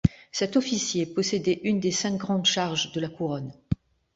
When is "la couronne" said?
2.99-3.53